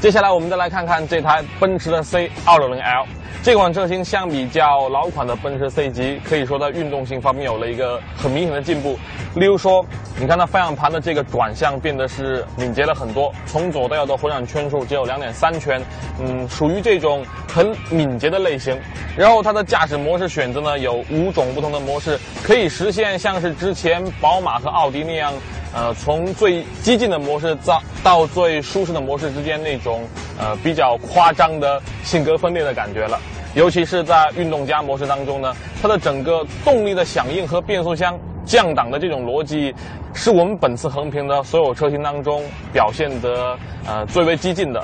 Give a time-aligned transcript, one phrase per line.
[0.00, 3.04] 接下来我们再来看看这台奔驰的 C 260L。
[3.42, 8.96] 这款车型相比较老款的奔驰 C 级，可以说在运动性方面有了一个很明显的进步。
[9.34, 9.84] 例如说，
[10.16, 15.82] 你看它方向盘的这个转向变得是敏捷了很多，从左到右的回转圈数只有两点三圈，
[16.20, 18.78] 嗯，属于这种很敏捷的类型。
[19.16, 25.32] 然后它的驾驶模式选择呢有五种不同的模式，可以实现像是之前宝马和奥迪那样。
[25.78, 30.02] 呃，从最激进的模式到到最舒适的模式之间那种
[30.36, 33.16] 呃比较夸张的性格分裂的感觉了。
[33.54, 39.72] 尤其是在运动加模式当中呢，它的整个动力的响应和变速箱降档的这种逻辑，
[40.12, 44.82] 是我们本次横评的所有车型当中表现得呃最为激进的。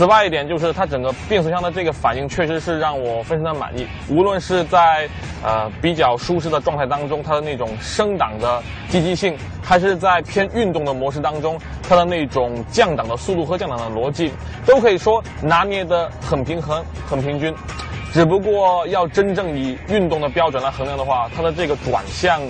[0.00, 5.06] 此外一点就是它整个变速箱的这个反应确实是让我非常的满意，无论是在
[5.44, 14.32] 呃比较舒适的状态当中，它的那种升档的积极性，还是在偏运动的模式当中，它的那种降档的速度和降档的逻辑，
[14.64, 17.54] 都可以说拿捏得很平衡、很平均。
[18.10, 22.40] 只不过要真正以运动的标准来衡量的话，它的这个转向。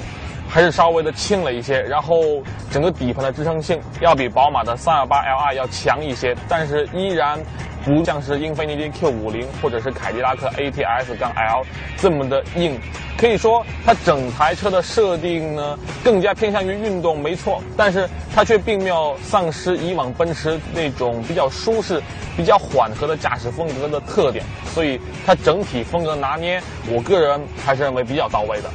[0.51, 7.39] 还是稍微的轻了一些，然后整个底盘的支撑性要比宝马的 328Li 要强一些，但是依然
[7.85, 11.65] 不像是英菲尼迪 Q50 或者是凯迪拉克 ATS 杠 L
[11.97, 12.77] 这么的硬。
[13.17, 22.03] 可以说，它整台车的设定呢更加偏向于运动，没错，但是它却并没有丧失以往奔驰那种比较舒适、
[22.35, 24.43] 比较缓和的驾驶风格的特点，
[24.75, 28.71] 所以它整体风格拿捏，我个人还是认为比较到位的。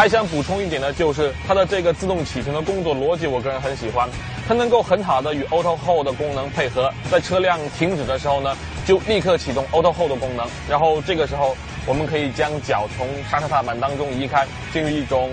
[0.00, 4.08] 还想补充一点呢，就是它的这个自动启停的工作逻辑，我个人很喜欢。
[4.48, 8.56] 它能够很好的与 Auto Hold 的功能配合，在车辆停止的时候呢，
[8.86, 10.46] 就立刻启动 Auto Hold 的功能。
[10.70, 15.28] 然后这个时候，我们可以将脚从刹车踏板当中移开，进入一种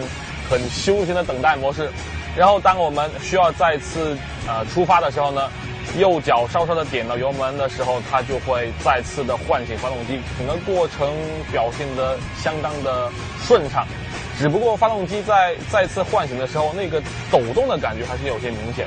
[0.49, 1.89] 很休闲的等待模式。
[2.35, 4.17] 然后当我们需要再次
[4.49, 5.49] 呃出发的时候呢，
[5.97, 11.09] 右脚稍稍的点到油门的时候，它就会再次的唤醒发动机，整个过程
[11.53, 13.09] 表现得相当的
[13.47, 13.87] 顺畅。
[14.39, 18.85] 只不过发动机在再次唤醒的时候，那个抖动的感觉还是有些明显。